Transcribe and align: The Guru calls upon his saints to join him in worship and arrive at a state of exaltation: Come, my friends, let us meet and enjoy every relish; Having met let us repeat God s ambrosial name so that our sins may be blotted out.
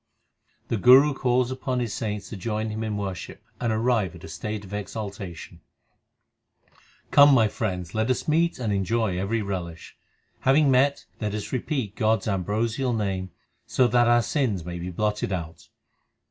The 0.69 0.77
Guru 0.77 1.13
calls 1.13 1.51
upon 1.51 1.79
his 1.79 1.93
saints 1.93 2.27
to 2.29 2.35
join 2.35 2.71
him 2.71 2.83
in 2.83 2.97
worship 2.97 3.43
and 3.59 3.71
arrive 3.71 4.15
at 4.15 4.23
a 4.23 4.27
state 4.27 4.65
of 4.65 4.73
exaltation: 4.73 5.61
Come, 7.11 7.35
my 7.35 7.47
friends, 7.47 7.93
let 7.93 8.09
us 8.09 8.27
meet 8.27 8.57
and 8.57 8.73
enjoy 8.73 9.19
every 9.19 9.43
relish; 9.43 9.95
Having 10.39 10.71
met 10.71 11.05
let 11.19 11.35
us 11.35 11.53
repeat 11.53 11.95
God 11.95 12.21
s 12.21 12.27
ambrosial 12.27 12.93
name 12.93 13.29
so 13.67 13.85
that 13.89 14.07
our 14.07 14.23
sins 14.23 14.65
may 14.65 14.79
be 14.79 14.89
blotted 14.89 15.31
out. 15.31 15.67